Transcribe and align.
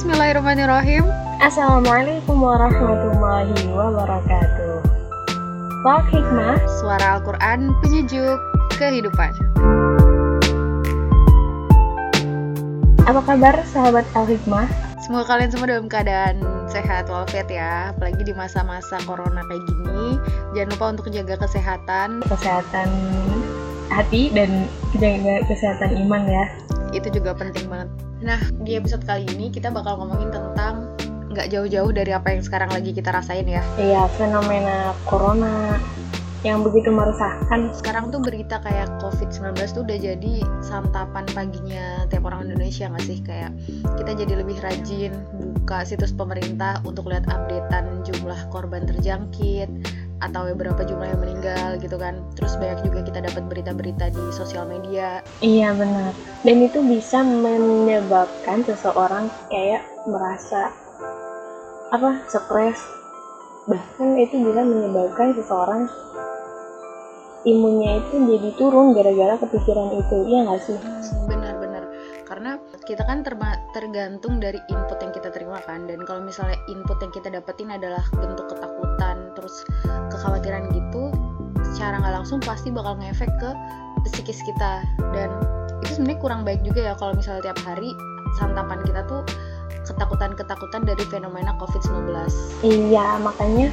Bismillahirrahmanirrahim. 0.00 1.04
Assalamualaikum 1.44 2.40
warahmatullahi 2.40 3.52
wabarakatuh. 3.68 4.80
Talk 5.84 6.08
Hikmah, 6.08 6.56
Suara 6.80 7.20
Al-Quran 7.20 7.76
penyejuk 7.84 8.40
kehidupan. 8.80 9.36
apa 13.04 13.20
kabar 13.28 13.60
sahabat 13.68 14.08
Al 14.16 14.24
Hikmah? 14.24 14.64
Semoga 15.04 15.36
kalian 15.36 15.52
semua 15.52 15.68
dalam 15.68 15.84
keadaan 15.84 16.48
sehat 16.72 17.12
walafiat 17.12 17.52
ya. 17.52 17.92
Apalagi 17.92 18.24
di 18.24 18.32
masa-masa 18.32 18.96
corona 19.04 19.44
kayak 19.52 19.68
gini. 19.68 20.16
Jangan 20.56 20.68
lupa 20.80 20.86
untuk 20.96 21.12
jaga 21.12 21.36
kesehatan. 21.44 22.24
Kesehatan 22.24 22.88
hati 23.92 24.32
dan 24.32 24.64
jaga 24.96 25.44
kesehatan 25.44 25.92
iman 26.08 26.24
ya. 26.24 26.48
Itu 26.90 27.08
juga 27.10 27.34
penting 27.34 27.70
banget. 27.70 27.88
Nah, 28.20 28.40
di 28.62 28.76
episode 28.76 29.06
kali 29.06 29.24
ini 29.36 29.48
kita 29.48 29.72
bakal 29.72 29.96
ngomongin 30.02 30.28
tentang 30.28 30.92
nggak 31.30 31.46
jauh-jauh 31.54 31.94
dari 31.94 32.10
apa 32.10 32.34
yang 32.34 32.42
sekarang 32.42 32.70
lagi 32.74 32.90
kita 32.90 33.14
rasain 33.14 33.46
ya. 33.46 33.62
Iya, 33.78 34.10
fenomena 34.18 34.92
corona 35.06 35.78
yang 36.40 36.64
begitu 36.64 36.88
meresahkan. 36.88 37.70
Sekarang 37.76 38.08
tuh 38.08 38.24
berita 38.24 38.64
kayak 38.64 38.88
COVID-19 39.04 39.60
tuh 39.76 39.82
udah 39.84 39.98
jadi 40.00 40.34
santapan 40.64 41.28
paginya 41.36 42.08
tiap 42.08 42.24
orang 42.26 42.48
Indonesia 42.48 42.88
nggak 42.88 43.04
sih? 43.04 43.20
Kayak 43.20 43.52
kita 44.00 44.24
jadi 44.24 44.32
lebih 44.40 44.56
rajin 44.64 45.12
buka 45.36 45.84
situs 45.84 46.16
pemerintah 46.16 46.80
untuk 46.88 47.12
lihat 47.12 47.28
updatean 47.28 48.02
jumlah 48.08 48.40
korban 48.48 48.88
terjangkit 48.88 49.68
atau 50.20 50.48
beberapa 50.52 50.84
jumlah 50.84 51.08
yang 51.08 51.20
meninggal 51.20 51.80
gitu 51.80 51.96
kan. 51.96 52.20
Terus 52.36 52.56
banyak 52.60 52.84
juga 52.86 53.00
kita 53.04 53.20
dapat 53.24 53.42
berita-berita 53.48 54.12
di 54.12 54.24
sosial 54.36 54.68
media. 54.68 55.24
Iya 55.40 55.72
benar. 55.74 56.12
Dan 56.44 56.64
itu 56.64 56.80
bisa 56.84 57.24
menyebabkan 57.24 58.62
seseorang 58.64 59.32
kayak 59.48 59.84
merasa 60.08 60.72
apa 61.90 62.22
stres 62.30 62.78
bahkan 63.66 64.16
itu 64.16 64.40
bisa 64.40 64.62
menyebabkan 64.62 65.34
seseorang 65.36 65.90
imunnya 67.44 67.98
itu 67.98 68.14
jadi 68.36 68.50
turun 68.56 68.94
gara-gara 68.94 69.34
kepikiran 69.42 69.90
itu 69.96 70.16
iya 70.28 70.38
nggak 70.44 70.60
sih 70.64 70.78
Benar-benar. 71.28 71.84
Karena 72.30 72.62
kita 72.86 73.02
kan 73.02 73.26
tergantung 73.74 74.38
dari 74.38 74.58
input 74.70 74.98
yang 75.02 75.10
kita 75.10 75.34
terima 75.34 75.58
kan. 75.66 75.90
Dan 75.90 76.06
kalau 76.06 76.22
misalnya 76.22 76.58
input 76.70 76.98
yang 77.02 77.10
kita 77.10 77.26
dapetin 77.26 77.74
adalah 77.74 78.02
bentuk 78.14 78.46
ketakutan, 78.50 79.34
terus 79.34 79.66
kekhawatiran 80.20 80.68
gitu, 80.76 81.08
secara 81.72 81.96
nggak 81.96 82.14
langsung 82.20 82.38
pasti 82.44 82.68
bakal 82.68 83.00
ngefek 83.00 83.32
ke 83.40 83.50
psikis 84.04 84.44
kita. 84.44 84.84
Dan 85.16 85.32
itu 85.80 85.96
sebenarnya 85.96 86.20
kurang 86.20 86.40
baik 86.44 86.60
juga 86.60 86.92
ya 86.92 86.94
kalau 87.00 87.16
misalnya 87.16 87.50
tiap 87.50 87.58
hari 87.64 87.96
santapan 88.36 88.78
kita 88.84 89.00
tuh 89.08 89.24
ketakutan-ketakutan 89.88 90.86
dari 90.86 91.04
fenomena 91.08 91.56
COVID-19. 91.58 92.14
iya 92.62 93.18
makanya 93.18 93.72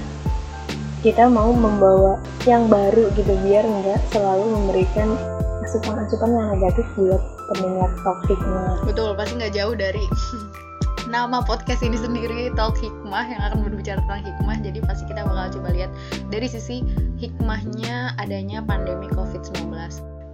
kita 1.05 1.29
mau 1.29 1.53
membawa 1.53 2.17
yang 2.49 2.65
baru 2.65 3.13
gitu 3.13 3.37
biar 3.45 3.61
nggak 3.61 4.01
selalu 4.09 4.49
memberikan 4.49 5.13
asupan-asupan 5.61 6.31
yang 6.31 6.47
negatif 6.57 6.85
buat 6.97 7.21
pendengar 7.53 7.91
topiknya 8.01 8.81
Betul, 8.87 9.13
pasti 9.13 9.33
nggak 9.37 9.53
jauh 9.53 9.75
dari 9.77 10.03
nama 11.07 11.39
podcast 11.39 11.87
ini 11.87 11.95
sendiri 11.95 12.51
Talk 12.59 12.75
Hikmah 12.83 13.31
yang 13.31 13.39
akan 13.39 13.63
berbicara 13.63 14.03
tentang 14.03 14.27
hikmah. 14.27 14.59
Jadi 14.59 14.79
pasti 14.83 15.03
kita 15.07 15.23
bakal 15.23 15.55
coba 15.59 15.71
lihat 15.71 15.91
dari 16.27 16.51
sisi 16.51 16.83
hikmahnya 17.15 18.19
adanya 18.19 18.59
pandemi 18.59 19.07
COVID-19. 19.15 19.71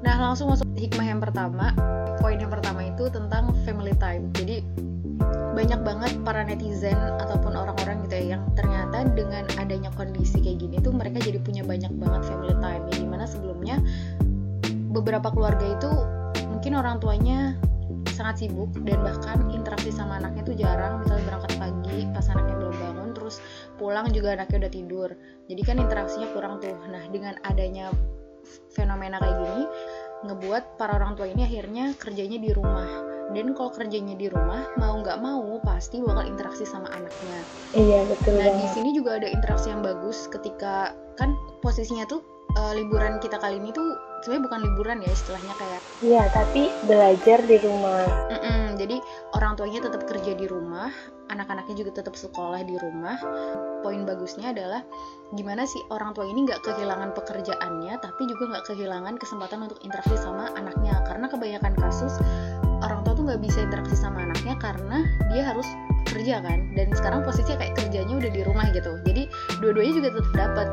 Nah, 0.01 0.15
langsung 0.17 0.49
masuk 0.49 0.65
hikmah 0.73 1.05
yang 1.05 1.21
pertama. 1.21 1.71
Poin 2.17 2.41
yang 2.41 2.49
pertama 2.49 2.89
itu 2.89 3.05
tentang 3.13 3.53
family 3.63 3.93
time. 4.01 4.33
Jadi 4.33 4.65
banyak 5.53 5.85
banget 5.85 6.11
para 6.25 6.41
netizen 6.41 6.97
ataupun 7.21 7.53
orang-orang 7.53 8.01
gitu 8.09 8.17
ya 8.17 8.25
yang 8.35 8.43
ternyata 8.57 9.05
dengan 9.13 9.45
adanya 9.61 9.93
kondisi 9.93 10.41
kayak 10.41 10.65
gini 10.65 10.81
tuh 10.81 10.89
mereka 10.89 11.21
jadi 11.21 11.37
punya 11.37 11.61
banyak 11.61 11.93
banget 12.01 12.25
family 12.25 12.57
time 12.57 12.83
yang 12.89 12.99
di 13.05 13.07
mana 13.07 13.29
sebelumnya 13.29 13.77
beberapa 14.89 15.29
keluarga 15.29 15.61
itu 15.61 15.91
mungkin 16.49 16.73
orang 16.73 16.97
tuanya 16.97 17.53
sangat 18.11 18.45
sibuk 18.45 18.71
dan 18.83 18.99
bahkan 19.01 19.47
interaksi 19.53 19.89
sama 19.93 20.19
anaknya 20.19 20.43
tuh 20.43 20.55
jarang. 20.57 21.03
Misalnya 21.03 21.23
berangkat 21.29 21.51
pagi 21.55 21.97
pas 22.11 22.25
anaknya 22.27 22.55
belum 22.59 22.75
bangun 22.75 23.09
terus 23.15 23.35
pulang 23.79 24.07
juga 24.11 24.35
anaknya 24.35 24.67
udah 24.67 24.73
tidur. 24.73 25.09
Jadi 25.47 25.61
kan 25.63 25.75
interaksinya 25.79 26.27
kurang 26.35 26.59
tuh. 26.59 26.75
Nah 26.91 27.03
dengan 27.09 27.39
adanya 27.47 27.93
fenomena 28.75 29.17
kayak 29.23 29.37
gini 29.39 29.63
ngebuat 30.23 30.79
para 30.79 30.95
orang 30.95 31.19
tua 31.19 31.27
ini 31.27 31.43
akhirnya 31.47 31.95
kerjanya 31.99 32.39
di 32.39 32.51
rumah. 32.51 33.11
Dan 33.33 33.55
kalau 33.55 33.71
kerjanya 33.71 34.13
di 34.19 34.27
rumah 34.29 34.67
mau 34.77 34.99
nggak 34.99 35.17
mau 35.23 35.57
pasti 35.63 36.03
bakal 36.03 36.27
interaksi 36.27 36.67
sama 36.67 36.91
anaknya. 36.91 37.39
Iya 37.73 38.05
betul 38.05 38.35
Nah 38.35 38.51
di 38.61 38.67
sini 38.75 38.93
juga 38.93 39.17
ada 39.17 39.31
interaksi 39.31 39.71
yang 39.71 39.81
bagus 39.81 40.27
ketika 40.29 40.93
kan 41.15 41.33
posisinya 41.63 42.05
tuh 42.05 42.21
eh, 42.59 42.73
liburan 42.77 43.17
kita 43.23 43.39
kali 43.39 43.57
ini 43.57 43.73
tuh 43.73 44.12
sebenarnya 44.23 44.43
bukan 44.47 44.59
liburan 44.63 44.97
ya 45.03 45.11
istilahnya 45.11 45.53
kayak 45.59 45.81
iya 46.01 46.23
tapi 46.31 46.71
belajar 46.87 47.39
di 47.43 47.57
rumah 47.59 48.07
mm-mm, 48.31 48.63
jadi 48.83 48.99
orang 49.37 49.55
tuanya 49.55 49.79
tetap 49.85 50.03
kerja 50.09 50.35
di 50.35 50.45
rumah, 50.49 50.91
anak-anaknya 51.31 51.85
juga 51.85 52.03
tetap 52.03 52.19
sekolah 52.19 52.67
di 52.67 52.75
rumah. 52.75 53.15
Poin 53.79 54.03
bagusnya 54.03 54.51
adalah 54.51 54.81
gimana 55.33 55.63
sih 55.63 55.79
orang 55.93 56.11
tua 56.11 56.27
ini 56.27 56.43
nggak 56.43 56.61
kehilangan 56.65 57.15
pekerjaannya, 57.15 57.93
tapi 58.01 58.21
juga 58.27 58.43
nggak 58.51 58.65
kehilangan 58.73 59.15
kesempatan 59.17 59.69
untuk 59.69 59.79
interaksi 59.87 60.19
sama 60.19 60.51
anaknya. 60.57 60.99
Karena 61.07 61.25
kebanyakan 61.31 61.73
kasus 61.79 62.19
orang 62.83 63.07
tua 63.07 63.13
tuh 63.15 63.23
nggak 63.23 63.41
bisa 63.41 63.63
interaksi 63.63 63.95
sama 63.95 64.27
anaknya 64.27 64.59
karena 64.59 65.07
dia 65.31 65.43
harus 65.47 65.65
kerja 66.03 66.43
kan 66.43 66.67
dan 66.75 66.91
sekarang 66.91 67.23
posisinya 67.23 67.57
kayak 67.57 67.73
kerjanya 67.79 68.13
udah 68.19 68.31
di 68.35 68.41
rumah 68.43 68.67
gitu 68.75 68.99
jadi 69.07 69.23
dua-duanya 69.63 69.93
juga 69.97 70.09
tetap 70.19 70.33
dapat 70.35 70.67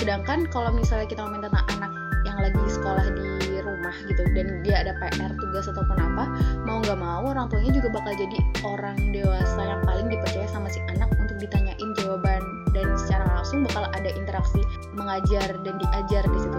sedangkan 0.00 0.38
kalau 0.48 0.72
misalnya 0.72 1.04
kita 1.04 1.20
ngomongin 1.20 1.52
tentang 1.52 1.66
anak 1.76 1.92
yang 2.30 2.38
lagi 2.46 2.62
sekolah 2.70 3.06
di 3.10 3.58
rumah 3.58 3.94
gitu 4.06 4.22
dan 4.38 4.62
dia 4.62 4.86
ada 4.86 4.94
PR 5.02 5.34
tugas 5.34 5.66
ataupun 5.66 5.98
apa 5.98 6.24
mau 6.62 6.78
nggak 6.78 6.98
mau 7.02 7.26
orang 7.26 7.50
tuanya 7.50 7.74
juga 7.74 7.90
bakal 7.90 8.14
jadi 8.14 8.38
orang 8.62 8.96
dewasa 9.10 9.60
yang 9.66 9.82
paling 9.82 10.06
dipercaya 10.06 10.46
sama 10.46 10.70
si 10.70 10.78
anak 10.94 11.10
untuk 11.18 11.34
ditanyain 11.42 11.90
jawaban 11.98 12.42
dan 12.70 12.86
secara 12.94 13.26
langsung 13.34 13.66
bakal 13.66 13.82
ada 13.90 14.10
interaksi 14.14 14.62
mengajar 14.94 15.58
dan 15.66 15.74
diajar 15.74 16.22
di 16.22 16.38
situ. 16.38 16.58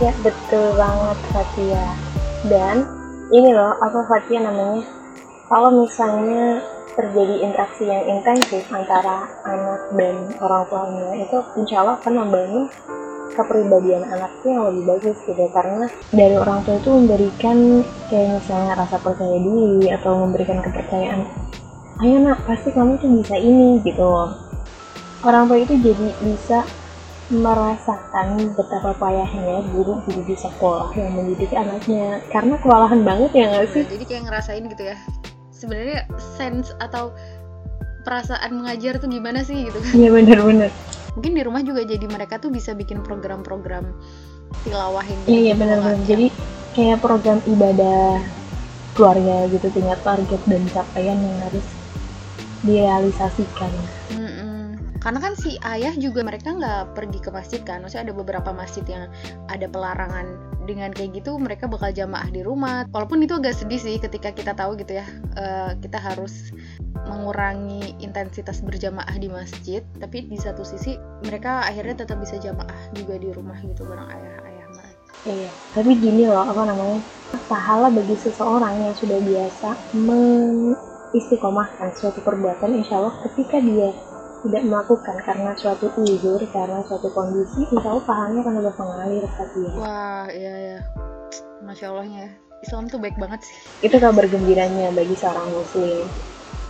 Ya 0.00 0.12
betul 0.24 0.72
banget 0.80 1.18
Fatia 1.36 1.86
dan 2.48 2.76
ini 3.28 3.52
loh 3.52 3.76
apa 3.76 4.00
Fatia 4.08 4.40
namanya? 4.40 4.88
Kalau 5.52 5.84
misalnya 5.84 6.64
terjadi 6.96 7.44
interaksi 7.44 7.84
yang 7.86 8.04
intensif 8.08 8.64
antara 8.72 9.28
anak 9.44 9.80
dan 9.94 10.16
orang 10.40 10.64
tuanya 10.72 11.08
itu 11.20 11.38
insya 11.60 11.84
Allah 11.84 12.00
akan 12.00 12.14
membangun 12.24 12.64
kepribadian 13.34 14.02
anaknya 14.06 14.50
yang 14.50 14.64
lebih 14.72 14.84
bagus 14.96 15.16
gitu. 15.24 15.44
Karena 15.54 15.86
dari 16.10 16.36
orang 16.36 16.62
tua 16.66 16.76
itu 16.78 16.90
memberikan 16.90 17.84
kayak 18.10 18.42
misalnya 18.42 18.72
rasa 18.78 18.96
percaya 18.98 19.38
diri 19.38 19.90
atau 19.90 20.12
memberikan 20.26 20.58
kepercayaan 20.60 21.50
ayo 22.00 22.16
nak 22.16 22.40
pasti 22.48 22.72
kamu 22.72 22.96
tuh 22.96 23.12
bisa 23.20 23.36
ini 23.36 23.76
gitu. 23.84 24.08
Orang 25.20 25.52
tua 25.52 25.60
itu 25.60 25.76
jadi 25.84 26.08
bisa 26.24 26.64
merasakan 27.28 28.56
betapa 28.56 28.96
payahnya 28.96 29.62
guru-guru 29.70 30.24
di 30.24 30.32
sekolah 30.34 30.96
yang 30.96 31.12
mendidik 31.12 31.52
anaknya. 31.52 32.24
Karena 32.32 32.56
kewalahan 32.64 33.04
banget 33.04 33.30
ya 33.36 33.44
nggak 33.52 33.68
sih? 33.76 33.84
Jadi 33.84 34.04
kayak 34.08 34.22
ngerasain 34.32 34.64
gitu 34.64 34.82
ya. 34.88 34.96
Sebenarnya 35.52 36.08
sense 36.16 36.72
atau 36.80 37.12
perasaan 38.00 38.64
mengajar 38.64 38.96
tuh 38.96 39.12
gimana 39.12 39.44
sih 39.44 39.68
gitu? 39.68 39.76
Kan 39.76 39.92
iya 39.92 40.08
benar-benar 40.08 40.72
mungkin 41.18 41.32
di 41.34 41.42
rumah 41.42 41.62
juga 41.66 41.82
jadi 41.82 42.06
mereka 42.06 42.38
tuh 42.38 42.54
bisa 42.54 42.74
bikin 42.76 43.02
program-program 43.02 43.90
tilawah 44.66 45.02
yang 45.06 45.20
iya 45.26 45.30
iya 45.30 45.54
gitu, 45.54 45.60
benar-benar 45.62 45.98
jadi 46.06 46.26
kayak 46.74 46.98
program 47.02 47.38
ibadah 47.46 48.22
keluarga 48.94 49.48
gitu 49.50 49.66
punya 49.70 49.94
target 50.02 50.42
dan 50.46 50.62
capaian 50.70 51.18
yang 51.18 51.38
harus 51.42 51.66
direalisasikan. 52.60 53.72
Mm-mm. 54.12 54.29
Karena 55.00 55.18
kan 55.18 55.32
si 55.32 55.56
ayah 55.64 55.96
juga 55.96 56.20
mereka 56.20 56.52
nggak 56.52 56.92
pergi 56.92 57.18
ke 57.24 57.32
masjid 57.32 57.60
kan 57.64 57.80
maksudnya 57.80 58.12
ada 58.12 58.14
beberapa 58.14 58.52
masjid 58.52 58.84
yang 58.84 59.08
ada 59.48 59.64
pelarangan 59.64 60.36
dengan 60.68 60.92
kayak 60.92 61.24
gitu 61.24 61.40
mereka 61.40 61.64
bakal 61.66 61.88
jamaah 61.88 62.28
di 62.28 62.44
rumah 62.44 62.84
walaupun 62.92 63.24
itu 63.24 63.40
agak 63.40 63.56
sedih 63.56 63.80
sih 63.80 63.96
ketika 63.96 64.28
kita 64.30 64.52
tahu 64.52 64.76
gitu 64.76 65.00
ya 65.00 65.06
eh, 65.40 65.72
kita 65.80 65.96
harus 65.96 66.52
mengurangi 67.08 67.96
intensitas 67.98 68.60
berjamaah 68.60 69.16
di 69.16 69.32
masjid 69.32 69.80
tapi 69.98 70.28
di 70.28 70.36
satu 70.36 70.62
sisi 70.62 71.00
mereka 71.24 71.64
akhirnya 71.64 72.04
tetap 72.04 72.20
bisa 72.20 72.36
jamaah 72.36 72.92
juga 72.92 73.16
di 73.16 73.32
rumah 73.32 73.56
gitu 73.64 73.88
bareng 73.88 74.08
ayah-ayah 74.14 74.68
mereka 74.68 74.98
Iya, 75.20 75.52
tapi 75.76 76.00
gini 76.00 76.24
loh, 76.24 76.48
apa 76.48 76.64
namanya? 76.64 77.04
Pahala 77.44 77.92
bagi 77.92 78.16
seseorang 78.16 78.88
yang 78.88 78.96
sudah 78.96 79.20
biasa 79.20 79.92
mengistiqomahkan 79.92 81.92
suatu 81.92 82.24
perbuatan, 82.24 82.80
insya 82.80 83.04
Allah 83.04 83.12
ketika 83.28 83.60
dia 83.60 83.92
tidak 84.42 84.62
melakukan 84.64 85.16
karena 85.24 85.50
suatu 85.56 85.86
uzur, 86.00 86.40
karena 86.50 86.80
suatu 86.88 87.08
kondisi, 87.12 87.64
insya 87.68 87.88
Allah 87.92 88.04
pahalanya 88.04 88.40
akan 88.44 88.54
lebih 88.60 88.74
mengalir 88.80 89.22
saat 89.36 89.50
dia. 89.52 89.70
wah 89.76 90.26
iya 90.32 90.54
ya 90.56 90.78
masya 91.60 91.92
allahnya 91.92 92.20
ya. 92.26 92.30
Islam 92.60 92.92
tuh 92.92 93.00
baik 93.00 93.16
banget 93.16 93.40
sih. 93.44 93.56
Itu 93.88 93.96
kabar 93.96 94.28
gembiranya 94.28 94.92
bagi 94.92 95.16
seorang 95.16 95.48
muslim. 95.52 96.04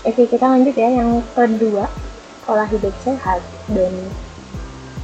oke 0.07 0.23
kita 0.27 0.47
lanjut 0.47 0.75
ya. 0.79 0.89
Yang 1.03 1.11
kedua 1.35 1.85
pola 2.47 2.65
hidup 2.71 2.95
sehat 3.03 3.43
dan 3.75 3.91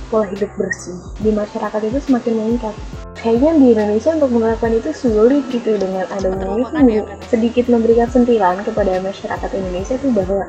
pola 0.06 0.26
hidup 0.30 0.50
bersih 0.54 0.98
di 1.22 1.34
masyarakat 1.34 1.80
itu 1.90 1.98
semakin 2.06 2.34
meningkat. 2.38 2.74
Kayaknya 3.18 3.50
di 3.58 3.66
Indonesia 3.74 4.10
untuk 4.14 4.30
menerapkan 4.30 4.72
itu 4.76 4.90
sulit 4.94 5.42
gitu 5.50 5.74
dengan 5.74 6.06
adanya 6.14 6.62
itu 6.62 7.02
sedikit 7.26 7.66
memberikan 7.66 8.06
sentilan 8.06 8.62
kepada 8.62 9.02
masyarakat 9.02 9.50
Indonesia 9.56 9.98
itu 9.98 10.08
bahwa 10.14 10.46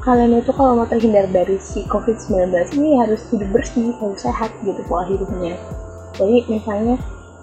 kalian 0.00 0.40
itu 0.40 0.52
kalau 0.56 0.80
mau 0.80 0.88
terhindar 0.88 1.28
dari 1.28 1.60
si 1.60 1.84
COVID-19 1.88 2.52
ini 2.80 2.96
harus 3.00 3.20
hidup 3.28 3.48
bersih, 3.52 3.92
harus 4.00 4.20
sehat 4.20 4.50
gitu 4.64 4.80
pola 4.88 5.04
hidupnya. 5.04 5.56
Jadi 6.16 6.48
misalnya 6.48 6.96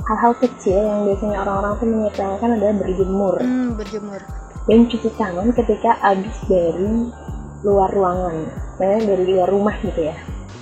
hal-hal 0.10 0.34
kecil 0.42 0.78
yang 0.82 1.06
biasanya 1.06 1.38
orang-orang 1.46 1.74
tuh 1.78 1.88
menyepelekan 1.88 2.50
adalah 2.58 2.76
berjemur. 2.82 3.36
Hmm, 3.42 3.70
berjemur. 3.78 4.22
Dan 4.68 4.90
cuci 4.90 5.10
tangan 5.16 5.48
ketika 5.56 5.96
habis 6.04 6.36
dari 6.50 7.14
luar 7.64 7.90
ruangan, 7.94 8.36
nah, 8.78 9.00
dari 9.02 9.24
luar 9.26 9.50
rumah 9.50 9.74
gitu 9.82 10.10
ya 10.12 10.18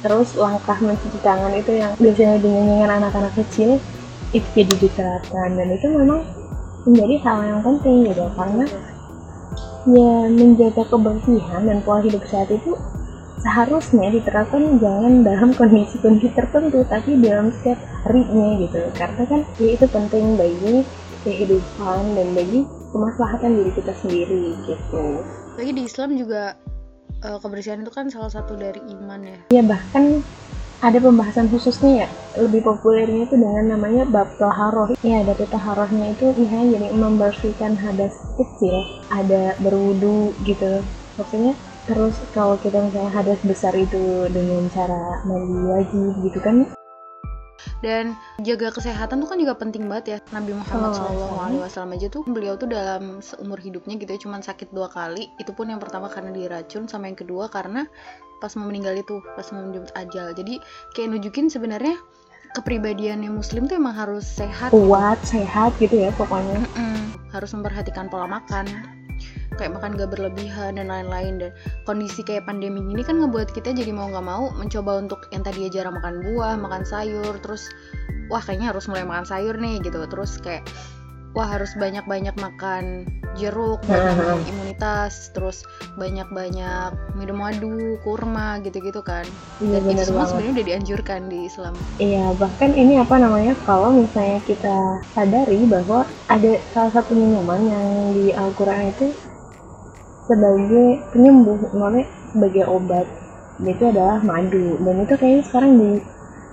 terus 0.05 0.37
langkah 0.37 0.77
mencuci 0.77 1.17
tangan 1.25 1.49
itu 1.57 1.81
yang 1.81 1.97
biasanya 1.97 2.37
dinyanyikan 2.37 3.01
anak-anak 3.01 3.33
kecil 3.41 3.81
itu 4.37 4.45
jadi 4.53 4.73
diterapkan 4.77 5.57
dan 5.57 5.67
itu 5.73 5.89
memang 5.89 6.21
menjadi 6.85 7.15
hal 7.25 7.37
yang 7.41 7.61
penting 7.65 8.13
gitu 8.13 8.29
karena 8.37 8.69
ya 9.85 10.13
menjaga 10.33 10.83
kebersihan 10.89 11.61
dan 11.65 11.77
pola 11.85 12.01
hidup 12.01 12.25
sehat 12.25 12.49
itu 12.49 12.73
seharusnya 13.45 14.09
diterapkan 14.09 14.81
jangan 14.81 15.21
dalam 15.21 15.53
kondisi-kondisi 15.53 16.33
tertentu 16.33 16.81
tapi 16.89 17.21
dalam 17.21 17.53
setiap 17.53 17.77
harinya 18.09 18.57
gitu 18.57 18.81
karena 18.97 19.23
kan 19.29 19.41
ya 19.61 19.69
itu 19.77 19.85
penting 19.85 20.25
bagi 20.33 20.75
kehidupan 21.21 22.17
dan 22.17 22.27
bagi 22.33 22.65
kemaslahatan 22.93 23.57
diri 23.61 23.71
kita 23.73 23.93
sendiri 23.97 24.53
gitu. 24.65 25.03
Lagi 25.57 25.71
di 25.73 25.83
Islam 25.85 26.09
juga 26.17 26.57
uh, 27.25 27.39
kebersihan 27.41 27.81
itu 27.81 27.91
kan 27.93 28.09
salah 28.13 28.29
satu 28.29 28.53
dari 28.57 28.81
iman 28.97 29.21
ya 29.25 29.39
iya 29.53 29.63
bahkan 29.65 30.21
ada 30.83 30.97
pembahasan 30.99 31.47
khususnya 31.47 32.05
ya 32.05 32.07
lebih 32.35 32.67
populernya 32.67 33.27
itu 33.27 33.35
dengan 33.39 33.75
namanya 33.77 34.03
bab 34.07 34.35
taharoh. 34.35 34.91
Ya 34.99 35.23
dari 35.23 35.47
taharohnya 35.47 36.15
itu 36.17 36.35
misalnya 36.35 36.79
jadi 36.79 36.87
membersihkan 36.91 37.79
hadas 37.79 38.15
kecil 38.35 38.83
ada 39.07 39.55
berwudu 39.63 40.35
gitu. 40.43 40.83
Maksudnya 41.15 41.55
terus 41.87 42.19
kalau 42.35 42.59
kita 42.59 42.81
misalnya 42.81 43.13
hadas 43.13 43.39
besar 43.45 43.71
itu 43.77 44.27
dengan 44.33 44.67
cara 44.73 45.21
mandi 45.23 45.63
wajib 45.69 46.11
gitu 46.25 46.39
kan 46.41 46.65
dan 47.79 48.17
jaga 48.41 48.71
kesehatan 48.73 49.21
tuh 49.23 49.29
kan 49.29 49.37
juga 49.37 49.53
penting 49.55 49.85
banget 49.85 50.05
ya. 50.05 50.17
Nabi 50.31 50.55
Muhammad 50.57 50.95
oh, 50.95 51.65
SAW 51.67 51.93
aja 51.93 52.07
tuh 52.09 52.23
beliau 52.27 52.55
tuh 52.55 52.69
dalam 52.69 53.19
seumur 53.19 53.59
hidupnya 53.61 53.95
gitu 53.99 54.11
ya 54.11 54.19
cuman 54.21 54.41
sakit 54.41 54.71
dua 54.71 54.89
kali. 54.91 55.29
Itu 55.37 55.51
pun 55.53 55.69
yang 55.69 55.79
pertama 55.79 56.09
karena 56.11 56.33
diracun 56.33 56.89
sama 56.89 57.07
yang 57.07 57.17
kedua 57.17 57.49
karena 57.49 57.87
pas 58.43 58.51
mau 58.59 58.67
meninggal 58.67 58.99
itu 58.99 59.23
pas 59.35 59.47
mau 59.53 59.63
menjemput 59.63 59.91
ajal. 59.95 60.33
Jadi 60.35 60.59
kayak 60.93 61.07
nunjukin 61.15 61.47
sebenarnya 61.47 61.95
kepribadiannya 62.55 63.29
muslim 63.29 63.67
tuh 63.67 63.77
emang 63.79 63.95
harus 63.95 64.23
sehat. 64.23 64.71
Kuat 64.71 65.19
sehat 65.27 65.75
gitu 65.77 66.07
ya 66.07 66.11
pokoknya. 66.15 66.59
Mm 66.63 66.71
-mm. 66.71 66.99
harus 67.35 67.51
memperhatikan 67.51 68.07
pola 68.07 68.31
makan 68.31 68.95
kayak 69.55 69.77
makan 69.77 69.93
gak 69.95 70.09
berlebihan 70.11 70.81
dan 70.81 70.89
lain-lain. 70.89 71.41
Dan 71.41 71.51
kondisi 71.85 72.25
kayak 72.25 72.49
pandemi 72.49 72.81
ini 72.81 73.01
kan 73.05 73.21
ngebuat 73.21 73.53
kita 73.53 73.73
jadi 73.73 73.91
mau 73.93 74.09
nggak 74.09 74.25
mau 74.25 74.49
mencoba 74.57 75.01
untuk 75.01 75.29
yang 75.29 75.45
tadi 75.45 75.69
ya 75.69 75.81
jarang 75.81 75.97
makan 75.97 76.25
buah 76.25 76.55
makan 76.57 76.83
sayur 76.83 77.37
terus 77.41 77.69
wah 78.27 78.41
kayaknya 78.41 78.73
harus 78.73 78.89
mulai 78.89 79.05
makan 79.05 79.25
sayur 79.25 79.55
nih 79.57 79.81
gitu. 79.85 80.01
Terus 80.09 80.41
kayak 80.41 80.65
wah 81.35 81.51
harus 81.51 81.75
banyak-banyak 81.75 82.33
makan 82.39 83.03
jeruk 83.35 83.83
buat 83.83 84.39
imunitas 84.47 85.29
terus 85.35 85.67
banyak-banyak 85.99 86.95
minum 87.19 87.43
madu 87.43 87.99
kurma 88.07 88.63
gitu-gitu 88.63 89.03
kan. 89.03 89.27
Iya, 89.59 89.83
dan 89.83 89.91
itu 89.91 90.03
semua 90.07 90.25
sebenarnya 90.31 90.55
udah 90.55 90.65
dianjurkan 90.71 91.21
di 91.27 91.39
Islam. 91.43 91.75
Iya 91.99 92.31
bahkan 92.39 92.71
ini 92.71 92.95
apa 93.03 93.19
namanya 93.19 93.53
kalau 93.67 93.91
misalnya 93.91 94.39
kita 94.47 95.03
sadari 95.11 95.67
bahwa 95.67 96.07
ada 96.31 96.55
salah 96.71 96.91
satu 96.95 97.11
minuman 97.11 97.61
yang 97.67 97.87
di 98.15 98.31
Al-Quran 98.31 98.95
itu 98.95 99.11
sebagai 100.25 101.05
penyembuh 101.13 101.57
maksudnya 101.73 102.05
sebagai 102.33 102.63
obat. 102.65 103.05
Itu 103.61 103.83
adalah 103.87 104.19
madu. 104.25 104.75
Dan 104.81 105.05
itu 105.05 105.13
kayaknya 105.15 105.43
sekarang 105.47 105.71
di 105.79 105.91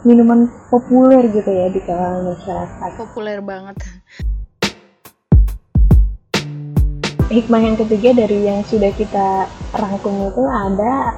minuman 0.04 0.50
populer 0.68 1.26
gitu 1.32 1.50
ya 1.50 1.66
di 1.72 1.80
kalangan 1.82 2.36
masyarakat. 2.36 2.90
Populer 3.00 3.38
banget. 3.40 3.76
Hikmah 7.32 7.62
yang 7.64 7.76
ketiga 7.80 8.12
dari 8.12 8.44
yang 8.44 8.60
sudah 8.68 8.92
kita 8.92 9.48
rangkum 9.72 10.28
itu 10.28 10.44
ada 10.44 11.16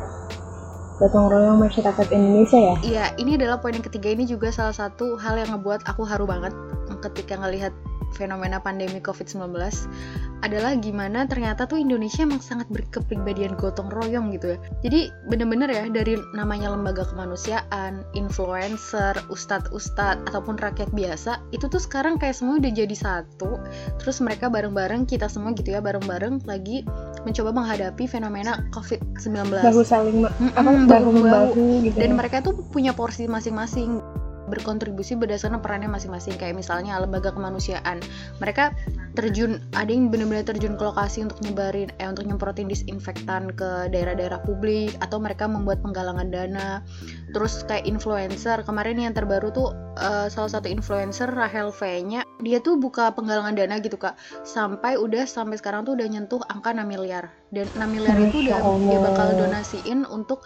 gotong 1.02 1.26
royong 1.26 1.58
masyarakat 1.58 2.06
Indonesia 2.14 2.54
ya? 2.54 2.76
Iya 2.86 3.04
ini 3.18 3.34
adalah 3.34 3.58
poin 3.58 3.74
yang 3.74 3.82
ketiga. 3.82 4.14
Ini 4.14 4.30
juga 4.30 4.54
salah 4.54 4.72
satu 4.72 5.18
hal 5.18 5.42
yang 5.42 5.58
ngebuat 5.58 5.82
aku 5.90 6.06
haru 6.06 6.22
banget 6.22 6.54
ketika 7.02 7.34
ngelihat 7.42 7.74
fenomena 8.14 8.62
pandemi 8.62 9.02
COVID-19 9.02 9.50
adalah 10.44 10.76
gimana 10.76 11.24
ternyata 11.24 11.64
tuh 11.64 11.80
Indonesia 11.80 12.20
emang 12.22 12.44
sangat 12.44 12.68
berkepribadian 12.68 13.56
gotong 13.56 13.88
royong 13.88 14.28
gitu 14.36 14.54
ya. 14.54 14.58
Jadi 14.84 15.08
bener-bener 15.26 15.72
ya 15.72 15.84
dari 15.88 16.20
namanya 16.36 16.70
lembaga 16.70 17.08
kemanusiaan, 17.08 18.04
influencer, 18.12 19.16
ustadz-ustadz 19.32 20.28
ataupun 20.28 20.60
rakyat 20.60 20.92
biasa 20.92 21.40
itu 21.56 21.64
tuh 21.66 21.80
sekarang 21.80 22.20
kayak 22.20 22.36
semua 22.36 22.60
udah 22.60 22.72
jadi 22.72 22.96
satu. 22.96 23.56
Terus 23.98 24.20
mereka 24.20 24.52
bareng-bareng 24.52 25.08
kita 25.08 25.32
semua 25.32 25.56
gitu 25.56 25.72
ya 25.72 25.80
bareng-bareng 25.80 26.44
lagi 26.44 26.84
mencoba 27.24 27.50
menghadapi 27.56 28.04
fenomena 28.04 28.60
COVID-19. 28.76 29.48
Bahu 29.48 29.80
saling 29.80 30.28
mm 30.28 30.28
-mm, 30.28 30.50
apa 30.60 30.70
bahu-bahu 30.86 31.88
gitu. 31.88 31.96
Dan 31.96 32.12
ya. 32.12 32.16
mereka 32.20 32.44
tuh 32.44 32.52
punya 32.68 32.92
porsi 32.92 33.24
masing-masing 33.24 34.04
berkontribusi 34.54 35.18
berdasarkan 35.18 35.58
perannya 35.58 35.90
masing-masing 35.90 36.38
kayak 36.38 36.54
misalnya 36.54 36.94
lembaga 37.02 37.34
kemanusiaan. 37.34 37.98
Mereka 38.38 38.70
terjun 39.18 39.58
ada 39.74 39.90
yang 39.90 40.10
benar-benar 40.10 40.46
terjun 40.46 40.78
ke 40.78 40.82
lokasi 40.82 41.26
untuk 41.26 41.38
nyebarin 41.42 41.90
eh 41.98 42.06
untuk 42.06 42.26
nyemprotin 42.26 42.70
disinfektan 42.70 43.54
ke 43.54 43.90
daerah-daerah 43.90 44.42
publik 44.42 44.94
atau 45.02 45.18
mereka 45.18 45.50
membuat 45.50 45.82
penggalangan 45.82 46.30
dana. 46.30 46.82
Terus 47.34 47.66
kayak 47.66 47.86
influencer 47.86 48.62
kemarin 48.62 49.02
yang 49.02 49.14
terbaru 49.14 49.50
tuh 49.50 49.74
uh, 49.98 50.26
salah 50.30 50.50
satu 50.50 50.70
influencer 50.70 51.26
Rahel 51.30 51.74
V-nya 51.74 52.22
dia 52.42 52.58
tuh 52.62 52.78
buka 52.78 53.10
penggalangan 53.14 53.54
dana 53.58 53.78
gitu 53.82 53.98
kak. 53.98 54.18
Sampai 54.46 54.98
udah 54.98 55.26
sampai 55.26 55.58
sekarang 55.58 55.86
tuh 55.86 55.98
udah 55.98 56.06
nyentuh 56.06 56.42
angka 56.50 56.70
6 56.74 56.86
miliar. 56.86 57.30
Dan 57.54 57.66
6 57.74 57.86
miliar 57.86 58.16
itu 58.18 58.50
udah 58.50 58.58
dia 58.86 58.98
bakal 59.02 59.28
donasiin 59.38 60.06
untuk 60.10 60.42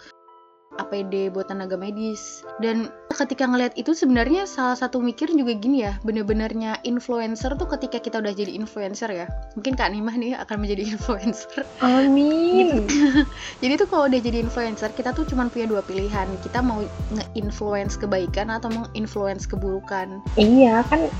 APD 0.79 1.29
buat 1.29 1.51
tenaga 1.51 1.75
medis. 1.75 2.47
Dan 2.63 2.87
ketika 3.11 3.43
ngelihat 3.43 3.75
itu 3.75 3.91
sebenarnya 3.91 4.47
salah 4.47 4.79
satu 4.79 5.03
mikir 5.03 5.27
juga 5.35 5.51
gini 5.57 5.83
ya 5.83 5.99
bener-benernya 6.07 6.79
influencer 6.87 7.51
tuh 7.59 7.67
ketika 7.67 7.99
kita 7.99 8.23
udah 8.23 8.31
jadi 8.31 8.53
influencer 8.55 9.09
ya 9.11 9.25
mungkin 9.57 9.75
Kak 9.75 9.91
Nimah 9.91 10.15
nih 10.15 10.33
akan 10.39 10.57
menjadi 10.63 10.83
influencer. 10.95 11.67
Amin. 11.83 12.87
Gitu. 12.87 13.03
jadi 13.65 13.73
tuh 13.75 13.87
kalau 13.91 14.07
udah 14.07 14.21
jadi 14.21 14.37
influencer 14.39 14.89
kita 14.95 15.11
tuh 15.11 15.27
cuma 15.27 15.51
punya 15.51 15.67
dua 15.67 15.83
pilihan. 15.83 16.27
Kita 16.39 16.63
mau 16.63 16.79
nge-influence 17.13 17.99
kebaikan 17.99 18.47
atau 18.53 18.71
menginfluence 18.71 19.43
keburukan. 19.49 20.23
Iya 20.39 20.81
kan 20.87 21.11